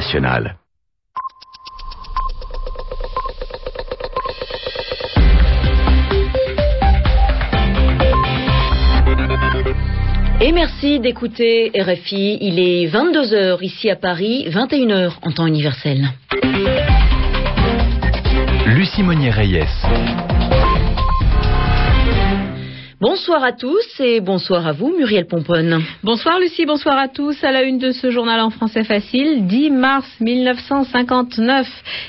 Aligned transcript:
internationale. 0.00 0.56
Et 10.42 10.52
merci 10.52 11.00
d'écouter 11.00 11.70
RFI. 11.74 12.38
Il 12.40 12.58
est 12.58 12.86
22h 12.86 13.62
ici 13.62 13.90
à 13.90 13.96
Paris, 13.96 14.46
21h 14.48 15.12
en 15.22 15.32
temps 15.32 15.46
universel. 15.46 16.08
Lucie 18.66 19.02
Monnier-Reyes. 19.02 19.66
Bonsoir 23.00 23.42
à 23.42 23.52
tous 23.52 23.98
et 23.98 24.20
bonsoir 24.20 24.66
à 24.66 24.72
vous, 24.72 24.94
Muriel 24.94 25.26
Pomponne. 25.26 25.82
Bonsoir 26.02 26.38
Lucie, 26.38 26.66
bonsoir 26.66 26.98
à 26.98 27.08
tous. 27.08 27.42
À 27.42 27.50
la 27.50 27.62
une 27.62 27.78
de 27.78 27.92
ce 27.92 28.10
journal 28.10 28.38
en 28.40 28.50
français 28.50 28.84
facile, 28.84 29.46
10 29.46 29.70
mars 29.70 30.06
1959, 30.20 31.66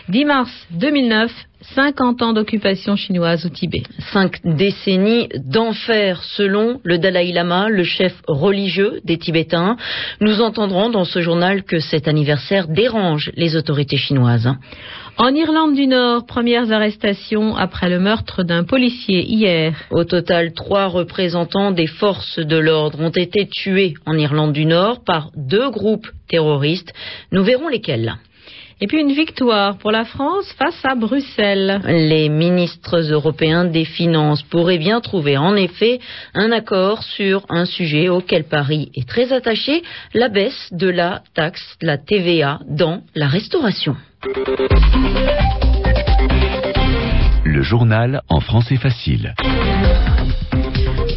10 0.09 0.25
mars 0.25 0.51
2009, 0.71 1.31
50 1.75 2.21
ans 2.21 2.33
d'occupation 2.33 2.95
chinoise 2.95 3.45
au 3.45 3.49
Tibet. 3.49 3.83
Cinq 4.11 4.39
décennies 4.43 5.29
d'enfer 5.45 6.21
selon 6.23 6.81
le 6.83 6.97
Dalai 6.97 7.31
Lama, 7.31 7.69
le 7.69 7.83
chef 7.83 8.13
religieux 8.27 8.99
des 9.05 9.17
Tibétains. 9.17 9.77
Nous 10.19 10.41
entendrons 10.41 10.89
dans 10.89 11.05
ce 11.05 11.21
journal 11.21 11.63
que 11.63 11.79
cet 11.79 12.07
anniversaire 12.07 12.67
dérange 12.67 13.31
les 13.35 13.55
autorités 13.55 13.97
chinoises. 13.97 14.49
En 15.17 15.33
Irlande 15.35 15.75
du 15.75 15.87
Nord, 15.87 16.25
premières 16.25 16.71
arrestations 16.71 17.55
après 17.55 17.89
le 17.89 17.99
meurtre 17.99 18.43
d'un 18.43 18.63
policier 18.63 19.23
hier. 19.23 19.75
Au 19.91 20.03
total, 20.03 20.53
trois 20.53 20.87
représentants 20.87 21.71
des 21.71 21.87
forces 21.87 22.39
de 22.39 22.57
l'ordre 22.57 22.99
ont 22.99 23.09
été 23.09 23.47
tués 23.47 23.93
en 24.05 24.17
Irlande 24.17 24.53
du 24.53 24.65
Nord 24.65 25.03
par 25.03 25.29
deux 25.35 25.69
groupes 25.69 26.07
terroristes. 26.27 26.93
Nous 27.31 27.43
verrons 27.43 27.67
lesquels. 27.67 28.15
Et 28.83 28.87
puis 28.87 28.99
une 28.99 29.13
victoire 29.13 29.77
pour 29.77 29.91
la 29.91 30.05
France 30.05 30.51
face 30.57 30.83
à 30.83 30.95
Bruxelles. 30.95 31.81
Les 31.85 32.29
ministres 32.29 33.11
européens 33.11 33.63
des 33.63 33.85
Finances 33.85 34.41
pourraient 34.41 34.79
bien 34.79 35.01
trouver 35.01 35.37
en 35.37 35.55
effet 35.55 35.99
un 36.33 36.51
accord 36.51 37.03
sur 37.03 37.45
un 37.49 37.65
sujet 37.65 38.09
auquel 38.09 38.45
Paris 38.45 38.91
est 38.95 39.07
très 39.07 39.31
attaché, 39.33 39.83
la 40.15 40.29
baisse 40.29 40.69
de 40.71 40.89
la 40.89 41.21
taxe, 41.35 41.77
la 41.79 41.99
TVA, 41.99 42.59
dans 42.67 43.03
la 43.13 43.27
restauration. 43.27 43.95
Le 47.43 47.61
journal 47.61 48.21
en 48.29 48.39
français 48.39 48.77
facile. 48.77 49.35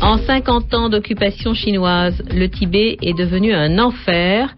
En 0.03 0.19
50 0.19 0.75
ans 0.75 0.91
d'occupation 0.91 1.55
chinoise, 1.55 2.23
le 2.31 2.47
Tibet 2.48 2.98
est 3.01 3.17
devenu 3.17 3.55
un 3.55 3.79
enfer. 3.79 4.55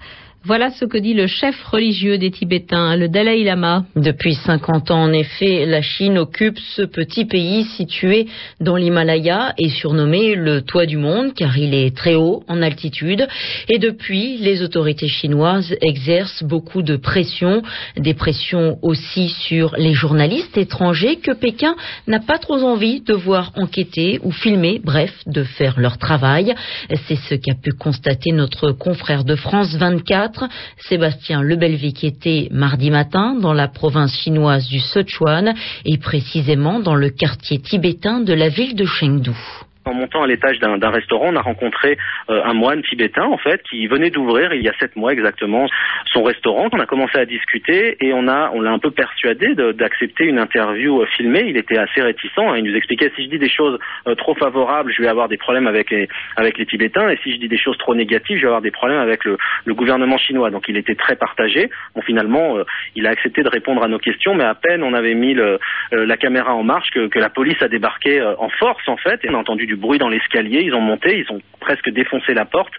Voilà 0.47 0.71
ce 0.71 0.85
que 0.85 0.97
dit 0.97 1.13
le 1.13 1.27
chef 1.27 1.61
religieux 1.65 2.19
des 2.19 2.31
Tibétains, 2.31 2.97
le 2.97 3.09
Dalai 3.09 3.43
Lama. 3.43 3.85
Depuis 3.97 4.37
50 4.37 4.93
ans, 4.93 5.03
en 5.03 5.13
effet, 5.13 5.67
la 5.67 5.83
Chine 5.83 6.19
occupe 6.19 6.61
ce 6.77 6.83
petit 6.83 7.25
pays 7.25 7.65
situé 7.65 8.29
dans 8.61 8.77
l'Himalaya 8.77 9.55
et 9.59 9.69
surnommé 9.71 10.37
le 10.37 10.63
toit 10.63 10.87
du 10.87 10.99
monde 10.99 11.35
car 11.35 11.59
il 11.59 11.75
est 11.75 11.97
très 11.97 12.15
haut 12.15 12.45
en 12.47 12.63
altitude. 12.63 13.27
Et 13.69 13.81
depuis, 13.81 14.39
les 14.39 14.63
autorités 14.63 15.09
chinoises 15.09 15.75
exercent 15.81 16.45
beaucoup 16.45 16.83
de 16.83 16.95
pression, 16.95 17.63
des 17.97 18.15
pressions 18.15 18.79
aussi 18.83 19.31
sur 19.49 19.75
les 19.77 19.95
journalistes 19.95 20.57
étrangers 20.57 21.17
que 21.17 21.33
Pékin 21.33 21.75
n'a 22.07 22.21
pas 22.21 22.39
trop 22.39 22.63
envie 22.63 23.01
de 23.01 23.15
voir 23.15 23.51
enquêter 23.57 24.21
ou 24.23 24.31
filmer, 24.31 24.81
bref, 24.85 25.13
de 25.27 25.43
faire 25.43 25.81
leur 25.81 25.99
travail. 25.99 26.55
C'est 27.09 27.17
ce 27.17 27.35
qu'a 27.35 27.57
pu 27.61 27.73
constater 27.73 28.31
notre 28.31 28.71
confrère 28.71 29.25
de 29.25 29.35
France 29.35 29.75
24 29.75 30.36
Sébastien 30.79 31.43
Lebelvic 31.43 32.05
était 32.05 32.49
mardi 32.51 32.91
matin 32.91 33.35
dans 33.35 33.53
la 33.53 33.69
province 33.69 34.17
chinoise 34.17 34.67
du 34.69 34.79
Sichuan 34.79 35.55
et 35.85 35.99
précisément 35.99 36.81
dans 36.81 36.95
le 36.95 37.11
quartier 37.11 37.59
tibétain 37.59 38.21
de 38.21 38.33
la 38.33 38.49
ville 38.49 38.75
de 38.75 38.85
Chengdu. 38.85 39.66
En 39.87 39.95
montant 39.95 40.25
à 40.25 40.27
l'étage 40.27 40.59
d'un 40.59 40.91
restaurant, 40.91 41.27
on 41.29 41.37
a 41.37 41.41
rencontré 41.41 41.97
euh, 42.29 42.43
un 42.45 42.55
moine 42.55 42.83
tibétain 42.83 43.23
en 43.23 43.39
fait 43.39 43.63
qui 43.63 43.87
venait 43.87 44.11
d'ouvrir 44.11 44.53
il 44.53 44.61
y 44.61 44.69
a 44.69 44.73
sept 44.81 44.97
mois 44.97 45.13
exactement 45.13 45.69
son 46.07 46.25
restaurant. 46.25 46.69
On 46.73 46.81
a 46.81 46.87
commencé 46.87 47.17
à 47.17 47.25
discuter 47.25 47.97
et 48.05 48.13
on 48.13 48.27
a 48.27 48.51
on 48.53 48.63
l'a 48.63 48.73
un 48.73 48.81
peu 48.81 48.91
persuadé 48.91 49.55
d'accepter 49.55 50.25
une 50.25 50.41
interview 50.41 51.03
euh, 51.03 51.07
filmée. 51.17 51.45
Il 51.47 51.57
était 51.57 51.79
assez 51.79 52.03
réticent. 52.03 52.33
Hein. 52.37 52.57
Il 52.57 52.65
nous 52.65 52.75
expliquait 52.75 53.13
si 53.15 53.27
je 53.27 53.31
dis 53.31 53.39
des 53.39 53.49
choses 53.49 53.79
euh, 54.09 54.17
trop 54.17 54.35
favorables, 54.35 54.93
je 54.93 55.03
vais 55.03 55.09
avoir 55.09 55.29
des 55.29 55.37
problèmes 55.37 55.69
avec 55.69 55.89
les 55.91 56.09
avec 56.37 56.59
les 56.59 56.67
Tibétains 56.67 57.09
et 57.09 57.19
si 57.23 57.33
je 57.33 57.39
dis 57.39 57.49
des 57.49 57.59
choses 57.59 57.79
trop 57.79 57.95
négatives, 57.95 58.39
je 58.39 58.43
vais 58.43 58.49
avoir 58.49 58.63
des 58.63 58.73
problèmes 58.73 58.99
avec 58.99 59.25
le, 59.25 59.39
gouvernement 59.69 60.19
chinois. 60.19 60.51
Donc 60.51 60.65
il 60.67 60.77
était 60.77 60.97
très 60.97 61.15
partagé. 61.15 61.71
Bon 61.95 62.03
finalement, 62.03 62.57
il 62.97 63.07
a 63.07 63.11
accepté 63.11 63.45
de 63.45 63.49
répondre 63.49 63.85
à 63.85 63.89
nos 63.89 63.99
questions, 63.99 64.35
mais 64.35 64.45
à 64.45 64.57
peine 64.57 64.83
on 64.83 64.95
avait 64.95 65.15
mis 65.15 65.37
la 65.93 66.17
caméra 66.17 66.55
en 66.55 66.65
marche 66.65 66.91
que, 66.91 67.07
que 67.07 67.21
la 67.21 67.31
police 67.31 67.63
a 67.63 67.69
débarqué 67.69 68.21
en 68.23 68.49
force 68.49 68.89
en 68.89 68.97
fait 68.97 69.25
et 69.25 69.31
on 69.31 69.35
a 69.35 69.39
entendu 69.39 69.67
du 69.67 69.76
bruit 69.77 69.99
dans 69.99 70.09
l'escalier, 70.09 70.63
ils 70.63 70.75
ont 70.75 70.81
monté, 70.81 71.19
ils 71.19 71.33
ont 71.33 71.41
presque 71.61 71.91
défoncé 71.91 72.35
la 72.35 72.45
porte. 72.45 72.73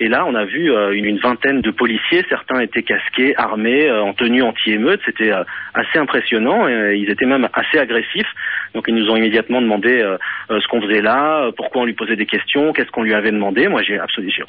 Et 0.00 0.08
là, 0.08 0.24
on 0.26 0.34
a 0.34 0.44
vu 0.44 0.72
euh, 0.72 0.92
une, 0.92 1.18
vingtaine 1.18 1.60
de 1.60 1.70
policiers. 1.70 2.24
Certains 2.28 2.60
étaient 2.60 2.82
casqués, 2.82 3.34
armés, 3.36 3.88
euh, 3.88 4.02
en 4.02 4.12
tenue 4.12 4.42
anti-émeute. 4.42 5.00
C'était 5.06 5.32
euh, 5.32 5.44
assez 5.72 5.98
impressionnant. 5.98 6.68
Et, 6.68 6.96
ils 6.96 7.10
étaient 7.10 7.26
même 7.26 7.48
assez 7.52 7.78
agressifs. 7.78 8.30
Donc, 8.74 8.84
ils 8.88 8.94
nous 8.94 9.08
ont 9.08 9.16
immédiatement 9.16 9.62
demandé 9.62 10.02
ce 10.50 10.66
qu'on 10.66 10.82
faisait 10.82 11.00
là, 11.00 11.48
pourquoi 11.56 11.82
on 11.82 11.84
lui 11.84 11.92
posait 11.92 12.16
des 12.16 12.26
questions, 12.26 12.72
qu'est-ce 12.72 12.90
qu'on 12.90 13.04
lui 13.04 13.14
avait 13.14 13.30
demandé. 13.30 13.68
Moi, 13.68 13.82
j'ai 13.84 14.00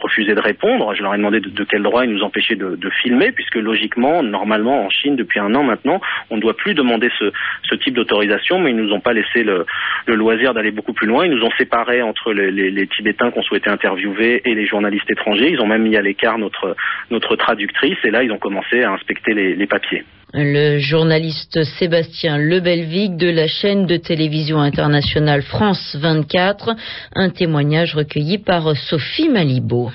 refusé 0.02 0.34
de 0.34 0.40
répondre. 0.40 0.96
Je 0.96 1.04
leur 1.04 1.14
ai 1.14 1.18
demandé 1.18 1.40
de, 1.40 1.64
quel 1.64 1.84
droit 1.84 2.06
ils 2.06 2.12
nous 2.12 2.24
empêchaient 2.24 2.56
de, 2.56 2.90
filmer, 3.04 3.32
puisque 3.34 3.58
logiquement, 3.58 4.24
normalement, 4.24 4.84
en 4.84 4.90
Chine, 4.90 5.16
depuis 5.16 5.40
un 5.40 5.54
an 5.54 5.62
maintenant, 5.62 6.02
on 6.32 6.38
ne 6.38 6.42
doit 6.42 6.58
plus 6.58 6.74
demander 6.74 7.12
ce, 7.20 7.76
type 7.76 7.94
d'autorisation, 7.94 8.58
mais 8.58 8.72
ils 8.72 8.78
nous 8.78 8.92
ont 8.94 9.00
pas 9.00 9.14
laissé 9.14 9.44
le 9.44 9.66
loisir 10.08 10.56
d'aller 10.56 10.72
beaucoup 10.72 10.94
plus 10.94 11.06
loin. 11.06 11.24
Ils 11.26 11.32
nous 11.32 11.46
ont 11.46 11.52
séparés 11.60 11.95
entre 12.02 12.34
les, 12.34 12.88
Tibétains 12.88 13.32
qu'on 13.32 13.42
souhaitait 13.42 13.70
interviewer 13.70 14.42
et 14.46 14.56
les 14.56 14.66
journalistes 14.66 15.10
étrangers. 15.10 15.50
Ils 15.52 15.60
ont 15.60 15.68
même 15.68 15.84
mis 15.84 15.96
à 15.96 16.02
l'écart 16.02 16.38
notre, 16.38 16.76
notre 17.10 17.36
traductrice 17.36 17.98
et 18.04 18.12
là, 18.12 18.24
ils 18.24 18.32
ont 18.32 18.38
commencé 18.38 18.84
à 18.84 18.92
inspecter 18.92 19.34
les, 19.34 19.56
les 19.56 19.68
papiers. 19.68 20.04
Le 20.34 20.80
journaliste 20.80 21.64
Sébastien 21.64 22.38
Lebelvic 22.38 23.16
de 23.16 23.30
la 23.30 23.48
chaîne 23.48 23.86
de 23.86 23.96
télévision 23.96 24.60
internationale 24.60 25.42
France 25.44 25.96
24, 26.00 26.76
un 27.16 27.30
témoignage 27.30 27.96
recueilli 27.96 28.40
par 28.40 28.76
Sophie 28.76 29.30
Malibaud. 29.30 29.92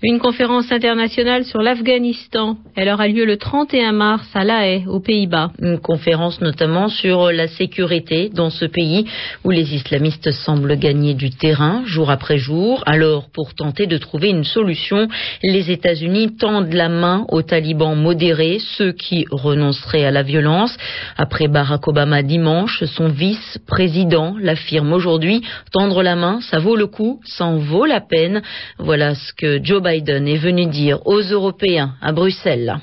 Une 0.00 0.20
conférence 0.20 0.70
internationale 0.70 1.44
sur 1.44 1.60
l'Afghanistan. 1.60 2.56
Elle 2.76 2.88
aura 2.88 3.08
lieu 3.08 3.24
le 3.24 3.36
31 3.36 3.90
mars 3.90 4.28
à 4.32 4.44
La 4.44 4.64
Haye, 4.64 4.84
aux 4.86 5.00
Pays-Bas. 5.00 5.50
Une 5.60 5.80
conférence 5.80 6.40
notamment 6.40 6.86
sur 6.86 7.32
la 7.32 7.48
sécurité 7.48 8.30
dans 8.32 8.50
ce 8.50 8.64
pays 8.64 9.06
où 9.42 9.50
les 9.50 9.74
islamistes 9.74 10.30
semblent 10.30 10.78
gagner 10.78 11.14
du 11.14 11.30
terrain 11.30 11.82
jour 11.84 12.12
après 12.12 12.38
jour. 12.38 12.84
Alors, 12.86 13.28
pour 13.34 13.54
tenter 13.54 13.88
de 13.88 13.98
trouver 13.98 14.28
une 14.28 14.44
solution, 14.44 15.08
les 15.42 15.72
États-Unis 15.72 16.36
tendent 16.36 16.72
la 16.72 16.88
main 16.88 17.26
aux 17.30 17.42
talibans 17.42 17.96
modérés, 17.96 18.60
ceux 18.60 18.92
qui 18.92 19.26
renonceraient 19.32 20.04
à 20.04 20.12
la 20.12 20.22
violence. 20.22 20.76
Après 21.16 21.48
Barack 21.48 21.88
Obama 21.88 22.22
dimanche, 22.22 22.84
son 22.84 23.08
vice-président 23.08 24.36
l'affirme 24.40 24.92
aujourd'hui. 24.92 25.42
Tendre 25.72 26.04
la 26.04 26.14
main, 26.14 26.38
ça 26.40 26.60
vaut 26.60 26.76
le 26.76 26.86
coup, 26.86 27.20
ça 27.24 27.46
en 27.46 27.56
vaut 27.56 27.84
la 27.84 28.00
peine. 28.00 28.42
Voilà 28.78 29.16
ce 29.16 29.32
que 29.32 29.58
Joe 29.60 29.82
est 30.26 30.36
venu 30.36 30.66
dire 30.66 31.06
aux 31.06 31.20
Européens 31.20 31.94
à 32.00 32.12
Bruxelles. 32.12 32.78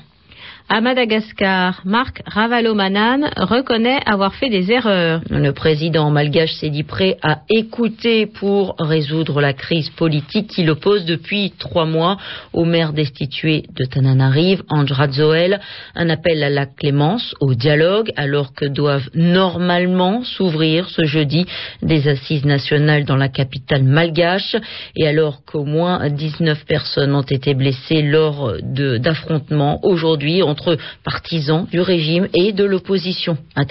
À 0.68 0.80
Madagascar, 0.80 1.80
Marc 1.84 2.22
Ravalomanan 2.26 3.30
reconnaît 3.36 4.00
avoir 4.04 4.34
fait 4.34 4.50
des 4.50 4.72
erreurs. 4.72 5.20
Le 5.30 5.52
président 5.52 6.10
malgache 6.10 6.54
s'est 6.54 6.70
dit 6.70 6.82
prêt 6.82 7.18
à 7.22 7.42
écouter 7.48 8.26
pour 8.26 8.74
résoudre 8.80 9.40
la 9.40 9.52
crise 9.52 9.90
politique 9.90 10.48
qui 10.48 10.64
l'oppose 10.64 11.04
depuis 11.04 11.52
trois 11.56 11.86
mois 11.86 12.16
au 12.52 12.64
maire 12.64 12.92
destitué 12.92 13.62
de 13.76 13.84
Tananarive, 13.84 14.64
Andra 14.68 15.08
Zoel. 15.08 15.60
Un 15.94 16.10
appel 16.10 16.42
à 16.42 16.50
la 16.50 16.66
clémence, 16.66 17.36
au 17.40 17.54
dialogue, 17.54 18.10
alors 18.16 18.52
que 18.52 18.64
doivent 18.64 19.08
normalement 19.14 20.24
s'ouvrir 20.24 20.90
ce 20.90 21.04
jeudi 21.04 21.46
des 21.82 22.08
assises 22.08 22.44
nationales 22.44 23.04
dans 23.04 23.16
la 23.16 23.28
capitale 23.28 23.84
malgache 23.84 24.56
et 24.96 25.06
alors 25.06 25.44
qu'au 25.44 25.64
moins 25.64 26.08
19 26.08 26.66
personnes 26.66 27.14
ont 27.14 27.22
été 27.22 27.54
blessées 27.54 28.02
lors 28.02 28.52
d'affrontements 28.64 29.78
aujourd'hui 29.84 30.42
entre 30.56 30.78
partisans 31.04 31.66
du 31.70 31.80
régime 31.80 32.28
et 32.34 32.52
de 32.52 32.64
l'opposition 32.64 33.36
à. 33.54 33.64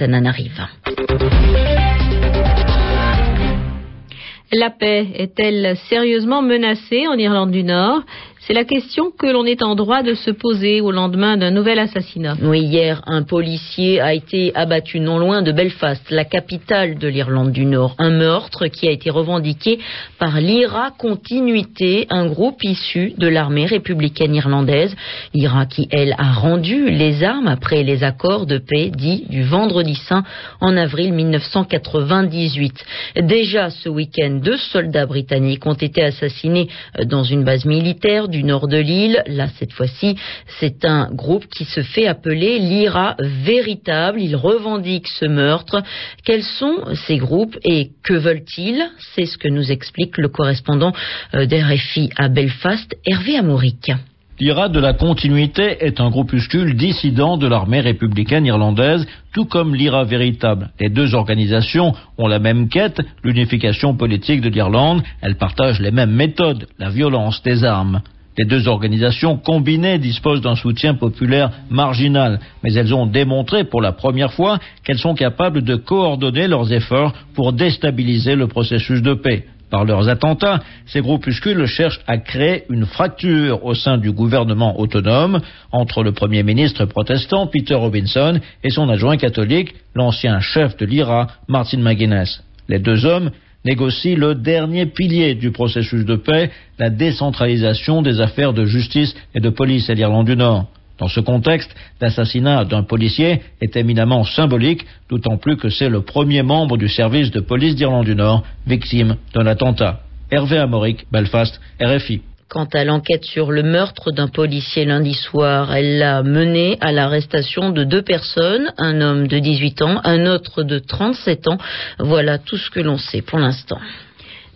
La 4.51 4.69
paix 4.69 5.07
est-elle 5.15 5.75
sérieusement 5.89 6.43
menacée 6.43 7.07
en 7.07 7.17
Irlande 7.17 7.51
du 7.51 7.63
Nord? 7.63 8.01
C'est 8.47 8.53
la 8.53 8.63
question 8.63 9.05
que 9.09 9.25
l'on 9.25 9.43
est 9.45 9.63
en 9.63 9.73
droit 9.73 10.03
de 10.03 10.13
se 10.13 10.29
poser 10.29 10.79
au 10.79 10.91
lendemain 10.91 11.35
d'un 11.35 11.49
nouvel 11.49 11.79
assassinat. 11.79 12.35
Oui, 12.43 12.59
hier, 12.59 13.01
un 13.07 13.23
policier 13.23 13.99
a 13.99 14.13
été 14.13 14.51
abattu 14.53 14.99
non 14.99 15.17
loin 15.17 15.41
de 15.41 15.51
Belfast, 15.51 16.11
la 16.11 16.25
capitale 16.25 16.99
de 16.99 17.07
l'Irlande 17.07 17.51
du 17.51 17.65
Nord. 17.65 17.95
Un 17.97 18.11
meurtre 18.11 18.67
qui 18.67 18.87
a 18.87 18.91
été 18.91 19.09
revendiqué 19.09 19.79
par 20.19 20.39
l'IRA 20.39 20.91
Continuité, 20.91 22.05
un 22.11 22.27
groupe 22.27 22.63
issu 22.63 23.13
de 23.17 23.27
l'armée 23.27 23.65
républicaine 23.65 24.35
irlandaise. 24.35 24.95
IRA 25.33 25.65
qui, 25.65 25.87
elle, 25.89 26.13
a 26.19 26.31
rendu 26.33 26.91
les 26.91 27.23
armes 27.23 27.47
après 27.47 27.81
les 27.81 28.03
accords 28.03 28.45
de 28.45 28.59
paix 28.59 28.91
dits 28.95 29.25
du 29.27 29.41
Vendredi 29.41 29.95
Saint 29.95 30.23
en 30.61 30.77
avril 30.77 31.13
1998. 31.13 32.85
Déjà 33.21 33.71
ce 33.71 33.89
week-end, 33.89 34.39
deux 34.43 34.57
soldats 34.57 35.07
britanniques 35.07 35.65
ont 35.65 35.73
été 35.73 36.03
assassinés 36.03 36.67
dans 37.05 37.23
une 37.23 37.43
base 37.43 37.65
militaire 37.65 38.27
du 38.35 38.43
nord 38.43 38.67
de 38.67 38.77
l'île. 38.77 39.23
Là, 39.27 39.47
cette 39.57 39.71
fois-ci, 39.71 40.15
c'est 40.59 40.83
un 40.83 41.09
groupe 41.11 41.47
qui 41.47 41.63
se 41.63 41.81
fait 41.81 42.07
appeler 42.07 42.59
l'IRA 42.59 43.15
véritable. 43.19 44.21
Il 44.21 44.35
revendique 44.35 45.07
ce 45.07 45.25
meurtre. 45.25 45.81
Quels 46.25 46.43
sont 46.43 46.83
ces 47.07 47.17
groupes 47.17 47.57
et 47.63 47.91
que 48.03 48.13
veulent-ils? 48.13 48.83
C'est 49.13 49.25
ce 49.25 49.37
que 49.37 49.47
nous 49.47 49.71
explique 49.71 50.17
le 50.17 50.27
correspondant 50.27 50.91
euh, 51.33 51.45
d'RFI 51.45 52.09
à 52.17 52.27
Belfast, 52.27 52.95
Hervé 53.05 53.37
Amoric. 53.37 53.91
L'IRA 54.37 54.67
de 54.67 54.81
la 54.81 54.91
continuité 54.91 55.77
est 55.79 56.01
un 56.01 56.09
groupuscule 56.09 56.75
dissident 56.75 57.37
de 57.37 57.47
l'armée 57.47 57.79
républicaine 57.79 58.45
irlandaise, 58.45 59.07
tout 59.33 59.45
comme 59.45 59.73
l'IRA 59.73 60.03
véritable. 60.03 60.71
Les 60.77 60.89
deux 60.89 61.15
organisations 61.15 61.93
ont 62.17 62.27
la 62.27 62.39
même 62.39 62.67
quête, 62.67 62.99
l'unification 63.23 63.95
politique 63.95 64.41
de 64.41 64.49
l'Irlande. 64.49 65.03
Elles 65.21 65.37
partagent 65.37 65.79
les 65.79 65.91
mêmes 65.91 66.11
méthodes, 66.11 66.67
la 66.79 66.89
violence 66.89 67.41
des 67.43 67.63
armes. 67.63 68.01
Les 68.37 68.45
deux 68.45 68.67
organisations 68.67 69.37
combinées 69.37 69.97
disposent 69.97 70.41
d'un 70.41 70.55
soutien 70.55 70.95
populaire 70.95 71.51
marginal, 71.69 72.39
mais 72.63 72.73
elles 72.73 72.93
ont 72.93 73.05
démontré 73.05 73.63
pour 73.63 73.81
la 73.81 73.93
première 73.93 74.33
fois 74.33 74.59
qu'elles 74.83 74.99
sont 74.99 75.15
capables 75.15 75.61
de 75.61 75.75
coordonner 75.75 76.47
leurs 76.47 76.73
efforts 76.73 77.13
pour 77.33 77.53
déstabiliser 77.53 78.35
le 78.35 78.47
processus 78.47 79.01
de 79.01 79.13
paix. 79.13 79.45
Par 79.71 79.83
leurs 79.83 80.09
attentats, 80.09 80.61
ces 80.85 81.01
groupuscules 81.01 81.65
cherchent 81.65 82.01
à 82.07 82.17
créer 82.17 82.63
une 82.69 82.85
fracture 82.85 83.65
au 83.65 83.73
sein 83.73 83.97
du 83.97 84.11
gouvernement 84.11 84.79
autonome 84.79 85.41
entre 85.71 86.03
le 86.03 86.11
Premier 86.11 86.43
ministre 86.43 86.85
protestant 86.85 87.47
Peter 87.47 87.73
Robinson 87.73 88.39
et 88.63 88.69
son 88.69 88.89
adjoint 88.89 89.17
catholique, 89.17 89.73
l'ancien 89.95 90.39
chef 90.39 90.77
de 90.77 90.85
l'IRA, 90.85 91.27
Martin 91.47 91.79
McGuinness. 91.79 92.43
Les 92.67 92.79
deux 92.79 93.05
hommes 93.05 93.31
négocient 93.65 94.17
le 94.17 94.35
dernier 94.35 94.85
pilier 94.85 95.35
du 95.35 95.51
processus 95.51 96.05
de 96.05 96.15
paix, 96.15 96.51
la 96.79 96.89
décentralisation 96.89 98.01
des 98.01 98.21
affaires 98.21 98.53
de 98.53 98.65
justice 98.65 99.15
et 99.33 99.39
de 99.39 99.49
police 99.49 99.89
à 99.89 99.95
l'Irlande 99.95 100.27
du 100.27 100.35
Nord. 100.35 100.67
Dans 100.97 101.09
ce 101.09 101.19
contexte, 101.19 101.75
l'assassinat 101.99 102.63
d'un 102.63 102.83
policier 102.83 103.41
est 103.59 103.75
éminemment 103.75 104.23
symbolique, 104.23 104.85
d'autant 105.09 105.37
plus 105.37 105.57
que 105.57 105.69
c'est 105.69 105.89
le 105.89 106.01
premier 106.01 106.41
membre 106.41 106.77
du 106.77 106.87
service 106.87 107.31
de 107.31 107.41
police 107.41 107.75
d'Irlande 107.75 108.05
du 108.05 108.15
Nord 108.15 108.43
victime 108.65 109.17
d'un 109.33 109.45
attentat. 109.45 109.99
Hervé 110.31 110.57
Amoric, 110.57 111.05
Belfast, 111.11 111.59
RFI. 111.81 112.21
Quant 112.47 112.67
à 112.73 112.83
l'enquête 112.83 113.25
sur 113.25 113.51
le 113.51 113.63
meurtre 113.63 114.11
d'un 114.11 114.27
policier 114.27 114.85
lundi 114.85 115.15
soir, 115.15 115.75
elle 115.75 116.01
a 116.03 116.21
mené 116.21 116.77
à 116.79 116.91
l'arrestation 116.91 117.71
de 117.71 117.83
deux 117.83 118.03
personnes, 118.03 118.71
un 118.77 119.01
homme 119.01 119.27
de 119.27 119.39
18 119.39 119.81
ans, 119.81 119.99
un 120.03 120.27
autre 120.27 120.61
de 120.61 120.77
37 120.77 121.47
ans. 121.47 121.57
Voilà 121.97 122.37
tout 122.37 122.57
ce 122.57 122.69
que 122.69 122.79
l'on 122.79 122.99
sait 122.99 123.23
pour 123.23 123.39
l'instant. 123.39 123.79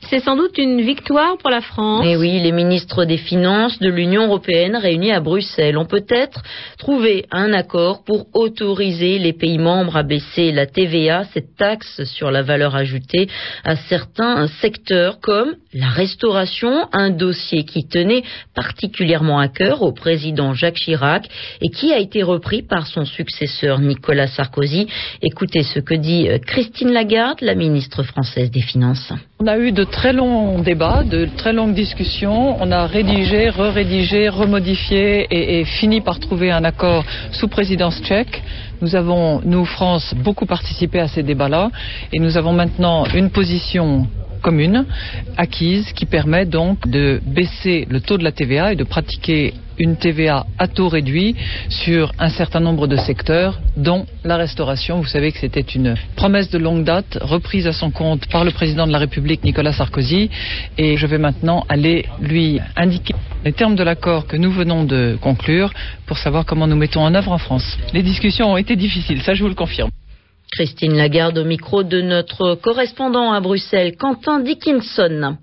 C'est 0.10 0.24
sans 0.24 0.36
doute 0.36 0.58
une 0.58 0.82
victoire 0.82 1.38
pour 1.38 1.52
la 1.52 1.62
France. 1.62 2.04
Et 2.04 2.18
oui, 2.18 2.40
les 2.40 2.52
ministres 2.52 3.06
des 3.06 3.18
Finances 3.18 3.78
de 3.78 3.90
l'Union 3.90 4.26
européenne 4.26 4.76
réunis 4.76 5.12
à 5.12 5.20
Bruxelles 5.20 5.78
ont 5.78 5.86
peut-être 5.86 6.42
trouvé 6.80 7.28
un 7.32 7.54
accord 7.54 8.04
pour 8.04 8.26
autoriser 8.34 9.20
les 9.20 9.34
pays 9.34 9.60
membres 9.60 9.96
à 9.96 10.02
baisser 10.02 10.52
la 10.52 10.66
TVA, 10.66 11.26
cette 11.26 11.56
taxe 11.56 12.04
sur 12.06 12.32
la 12.32 12.42
valeur 12.42 12.76
ajoutée, 12.76 13.28
à 13.64 13.76
certains 13.76 14.48
secteurs 14.62 15.20
comme 15.20 15.54
la 15.76 15.90
restauration, 15.90 16.88
un 16.92 17.12
dossier 17.12 17.64
qui 17.64 17.88
tenait 17.88 18.24
particulièrement 18.56 19.38
à 19.38 19.48
cœur 19.48 19.84
au 19.84 19.92
président 19.92 20.56
Jacques 20.56 20.78
Chirac 20.78 21.30
et 21.62 21.70
qui 21.70 21.94
a 21.94 22.00
été 22.00 22.24
repris 22.24 22.64
par 22.64 22.88
son 22.88 23.06
successeur 23.06 23.80
Nicolas 23.80 24.26
Sarkozy. 24.26 24.88
Écoutez 25.22 25.62
ce 25.62 25.80
que 25.80 25.94
dit 25.94 26.28
Christine 26.48 26.94
Lagarde, 26.94 27.42
la 27.42 27.54
ministre 27.54 28.02
française 28.02 28.50
des 28.50 28.62
Finances. 28.62 29.14
On 29.40 29.46
a 29.48 29.58
eu 29.60 29.72
de 29.72 29.84
très 30.00 30.14
longs 30.14 30.60
débats, 30.60 31.04
de 31.04 31.28
très 31.36 31.52
longues 31.52 31.74
discussions. 31.74 32.56
On 32.62 32.72
a 32.72 32.86
rédigé, 32.86 33.50
re-rédigé, 33.50 34.30
remodifié 34.30 35.28
et, 35.30 35.60
et 35.60 35.66
fini 35.66 36.00
par 36.00 36.22
trouver 36.22 36.52
un 36.52 36.64
accord 36.64 37.04
sous 37.34 37.50
présidence 37.50 38.02
tchèque. 38.02 38.42
Nous 38.82 38.96
avons, 38.96 39.42
nous, 39.44 39.66
France, 39.66 40.16
beaucoup 40.24 40.46
participé 40.46 41.02
à 41.02 41.10
ces 41.10 41.22
débats-là 41.22 41.70
et 42.14 42.20
nous 42.20 42.38
avons 42.38 42.54
maintenant 42.54 43.04
une 43.14 43.30
position 43.30 44.08
commune, 44.42 44.86
acquise, 45.38 45.92
qui 45.94 46.06
permet 46.06 46.46
donc 46.46 46.88
de 46.88 47.22
baisser 47.26 47.88
le 47.90 48.02
taux 48.02 48.18
de 48.18 48.24
la 48.24 48.32
TVA 48.32 48.74
et 48.74 48.76
de 48.76 48.84
pratiquer 48.84 49.54
une 49.80 49.96
TVA 49.96 50.46
à 50.58 50.68
taux 50.68 50.90
réduit 50.90 51.36
sur 51.70 52.12
un 52.20 52.30
certain 52.30 52.60
nombre 52.60 52.88
de 52.88 52.98
secteurs, 52.98 53.60
dont 53.78 54.06
la 54.24 54.38
restauration. 54.38 55.00
Vous 55.00 55.08
savez 55.08 55.32
que 55.32 55.40
c'était 55.40 55.62
une 55.62 55.96
promesse 56.16 56.50
de 56.50 56.58
longue 56.58 56.84
date, 56.84 57.18
reprise 57.22 57.66
à 57.66 57.72
son 57.72 57.90
compte 57.90 58.28
par 58.28 58.44
le 58.44 58.52
président 58.52 58.86
de 58.86 58.92
la 58.92 58.98
République, 59.00 59.44
Nicolas 59.44 59.72
Sarkozy, 59.72 60.30
et 60.78 60.98
je 60.98 61.08
vais 61.08 61.18
maintenant 61.18 61.66
aller 61.70 62.06
lui 62.22 62.60
indiquer 62.76 63.16
les 63.46 63.54
termes 63.54 63.76
de 63.76 63.84
l'accord 63.84 64.28
que 64.28 64.36
nous 64.36 64.52
venons 64.52 64.84
de 64.84 65.18
conclure 65.22 65.72
pour 66.06 66.18
savoir 66.18 66.46
comment 66.46 66.68
nous 66.68 66.76
mettons 66.76 67.02
en 67.02 67.16
œuvre 67.16 67.32
en 67.32 67.38
France. 67.38 67.78
Les 67.94 68.04
discussions 68.04 68.52
ont 68.52 68.58
été 68.58 68.76
difficiles, 68.76 69.22
ça 69.22 69.34
je 69.34 69.44
vous 69.44 69.50
le 69.50 69.56
confirme. 69.56 69.90
Christine 70.52 70.96
Lagarde 70.96 71.38
au 71.38 71.46
micro 71.46 71.84
de 71.84 72.02
notre 72.02 72.56
correspondant 72.56 73.32
à 73.32 73.40
Bruxelles, 73.40 73.96
Quentin 73.98 74.40
Dickinson. 74.40 75.38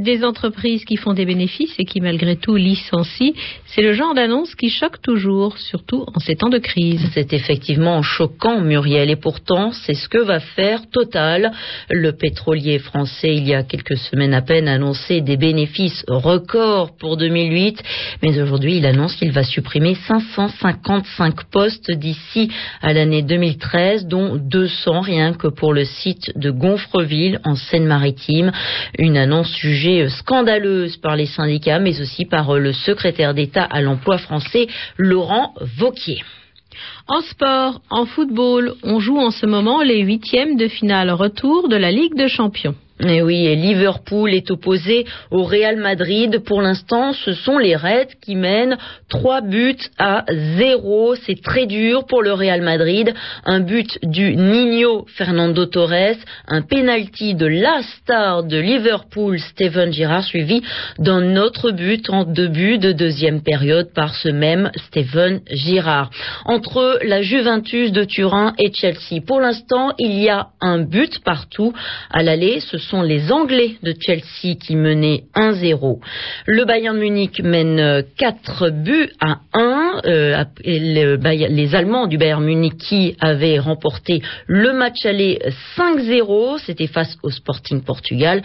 Des 0.00 0.24
entreprises 0.24 0.84
qui 0.84 0.96
font 0.96 1.12
des 1.12 1.24
bénéfices 1.24 1.74
et 1.78 1.84
qui 1.84 2.00
malgré 2.00 2.36
tout 2.36 2.54
licencient, 2.54 3.32
c'est 3.66 3.82
le 3.82 3.92
genre 3.92 4.14
d'annonce 4.14 4.54
qui 4.54 4.70
choque 4.70 5.02
toujours, 5.02 5.58
surtout 5.58 6.04
en 6.14 6.20
ces 6.20 6.36
temps 6.36 6.50
de 6.50 6.58
crise. 6.58 7.04
C'est 7.14 7.32
effectivement 7.32 8.02
choquant, 8.02 8.60
Muriel, 8.60 9.10
et 9.10 9.16
pourtant 9.16 9.72
c'est 9.72 9.94
ce 9.94 10.08
que 10.08 10.18
va 10.18 10.40
faire 10.40 10.88
Total. 10.90 11.52
Le 11.90 12.12
pétrolier 12.12 12.78
français, 12.78 13.34
il 13.34 13.48
y 13.48 13.54
a 13.54 13.62
quelques 13.64 13.96
semaines 13.96 14.34
à 14.34 14.42
peine, 14.42 14.68
a 14.68 14.74
annoncé 14.74 15.20
des 15.20 15.36
bénéfices 15.36 16.04
records 16.06 16.96
pour 16.96 17.16
2008, 17.16 17.82
mais 18.22 18.40
aujourd'hui 18.40 18.76
il 18.76 18.86
annonce 18.86 19.16
qu'il 19.16 19.32
va 19.32 19.42
supprimer 19.42 19.96
555 20.06 21.44
postes 21.50 21.90
d'ici 21.90 22.50
à 22.82 22.92
l'année 22.92 23.22
2013, 23.22 24.06
dont 24.06 24.36
200 24.36 25.00
rien 25.00 25.32
que 25.32 25.48
pour 25.48 25.72
le 25.72 25.84
site 25.84 26.36
de 26.36 26.50
Gonfreville 26.50 27.40
en 27.44 27.56
Seine-Maritime. 27.56 28.52
Une 28.98 29.16
annonce 29.16 29.56
jugée 29.56 29.87
scandaleuse 30.08 30.96
par 30.96 31.16
les 31.16 31.26
syndicats, 31.26 31.78
mais 31.78 32.00
aussi 32.00 32.24
par 32.24 32.58
le 32.58 32.72
secrétaire 32.72 33.34
d'État 33.34 33.64
à 33.64 33.80
l'emploi 33.80 34.18
français, 34.18 34.66
Laurent 34.96 35.54
Vauquier. 35.78 36.22
En 37.06 37.20
sport, 37.22 37.80
en 37.90 38.04
football, 38.06 38.74
on 38.82 39.00
joue 39.00 39.18
en 39.18 39.30
ce 39.30 39.46
moment 39.46 39.82
les 39.82 40.00
huitièmes 40.00 40.56
de 40.56 40.68
finale 40.68 41.10
retour 41.10 41.68
de 41.68 41.76
la 41.76 41.90
Ligue 41.90 42.16
de 42.16 42.28
Champions. 42.28 42.74
Et 43.06 43.22
oui, 43.22 43.46
et 43.46 43.54
Liverpool 43.54 44.34
est 44.34 44.50
opposé 44.50 45.06
au 45.30 45.44
Real 45.44 45.76
Madrid. 45.76 46.42
Pour 46.44 46.62
l'instant, 46.62 47.12
ce 47.12 47.32
sont 47.32 47.56
les 47.56 47.76
Reds 47.76 48.16
qui 48.20 48.34
mènent 48.34 48.76
3 49.08 49.42
buts 49.42 49.78
à 49.98 50.24
0. 50.56 51.14
C'est 51.14 51.40
très 51.40 51.66
dur 51.66 52.06
pour 52.06 52.22
le 52.22 52.32
Real 52.32 52.60
Madrid. 52.60 53.14
Un 53.44 53.60
but 53.60 54.00
du 54.02 54.34
Nino 54.34 55.06
Fernando 55.14 55.64
Torres, 55.66 56.16
un 56.48 56.62
penalty 56.62 57.36
de 57.36 57.46
la 57.46 57.82
star 57.82 58.42
de 58.42 58.58
Liverpool, 58.58 59.38
Steven 59.38 59.92
Girard, 59.92 60.24
suivi 60.24 60.60
d'un 60.98 61.36
autre 61.36 61.70
but 61.70 62.10
en 62.10 62.24
début 62.24 62.78
de 62.78 62.90
deuxième 62.90 63.42
période 63.42 63.92
par 63.94 64.16
ce 64.16 64.28
même 64.28 64.72
Steven 64.88 65.40
Girard. 65.52 66.10
Entre 66.46 66.98
la 67.04 67.22
Juventus 67.22 67.92
de 67.92 68.02
Turin 68.02 68.54
et 68.58 68.72
Chelsea, 68.72 69.20
pour 69.24 69.38
l'instant, 69.38 69.92
il 69.98 70.18
y 70.18 70.28
a 70.28 70.48
un 70.60 70.80
but 70.80 71.22
partout 71.22 71.72
à 72.10 72.24
l'aller. 72.24 72.58
Sont 72.90 73.02
les 73.02 73.30
Anglais 73.32 73.76
de 73.82 73.94
Chelsea 74.00 74.56
qui 74.58 74.76
menaient 74.76 75.24
1-0. 75.34 75.98
Le 76.46 76.64
Bayern 76.64 76.96
Munich 76.96 77.40
mène 77.42 78.04
4 78.16 78.70
buts 78.70 79.10
à 79.20 79.38
1. 79.52 80.00
Euh, 80.06 80.44
et 80.62 80.78
les 80.78 81.74
Allemands 81.74 82.06
du 82.06 82.18
Bayern 82.18 82.44
Munich 82.44 82.76
qui 82.78 83.16
avaient 83.20 83.58
remporté 83.58 84.22
le 84.46 84.72
match 84.72 85.04
aller 85.04 85.38
5-0. 85.76 86.58
C'était 86.64 86.86
face 86.86 87.16
au 87.22 87.30
Sporting 87.30 87.82
Portugal. 87.82 88.42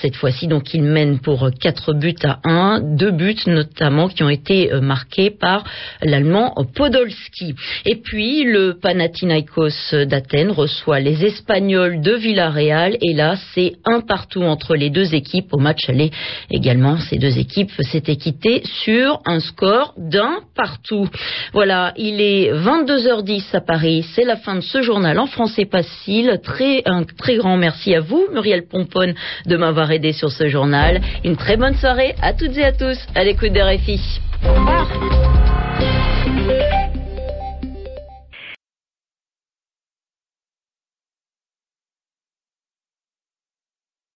Cette 0.00 0.16
fois-ci, 0.16 0.46
donc, 0.46 0.72
ils 0.74 0.82
mènent 0.82 1.20
pour 1.20 1.50
4 1.60 1.94
buts 1.94 2.14
à 2.22 2.40
1. 2.44 2.80
Deux 2.96 3.10
buts 3.10 3.36
notamment 3.46 4.08
qui 4.08 4.22
ont 4.22 4.28
été 4.28 4.70
marqués 4.80 5.30
par 5.30 5.64
l'Allemand 6.02 6.54
Podolski. 6.74 7.54
Et 7.86 7.96
puis, 7.96 8.44
le 8.44 8.74
Panathinaikos 8.80 9.94
d'Athènes 10.06 10.50
reçoit 10.50 11.00
les 11.00 11.24
Espagnols 11.24 12.00
de 12.00 12.14
Villarreal. 12.14 12.96
Et 13.00 13.14
là, 13.14 13.36
c'est 13.54 13.74
un 13.84 14.00
partout 14.00 14.42
entre 14.42 14.74
les 14.74 14.90
deux 14.90 15.14
équipes 15.14 15.52
au 15.52 15.58
match 15.58 15.88
aller. 15.88 16.10
Également, 16.50 16.98
ces 16.98 17.18
deux 17.18 17.38
équipes 17.38 17.70
s'étaient 17.80 18.16
quittées 18.16 18.62
sur 18.84 19.20
un 19.26 19.40
score 19.40 19.94
d'un 19.96 20.40
partout. 20.54 21.08
Voilà, 21.52 21.92
il 21.96 22.20
est 22.20 22.52
22h10 22.52 23.54
à 23.54 23.60
Paris. 23.60 24.04
C'est 24.14 24.24
la 24.24 24.36
fin 24.36 24.56
de 24.56 24.60
ce 24.60 24.82
journal 24.82 25.18
en 25.18 25.26
français 25.26 25.66
facile. 25.70 26.40
Très, 26.42 26.82
un 26.86 27.04
très 27.04 27.36
grand 27.36 27.56
merci 27.56 27.94
à 27.94 28.00
vous, 28.00 28.26
Muriel 28.32 28.66
Pomponne, 28.68 29.14
de 29.46 29.56
m'avoir 29.56 29.90
aidé 29.90 30.12
sur 30.12 30.30
ce 30.30 30.48
journal. 30.48 31.00
Une 31.24 31.36
très 31.36 31.56
bonne 31.56 31.74
soirée 31.74 32.14
à 32.22 32.32
toutes 32.32 32.56
et 32.56 32.64
à 32.64 32.72
tous 32.72 32.98
à 33.14 33.24
l'écoute 33.24 33.52
des 33.52 33.62
RFI. 33.62 34.20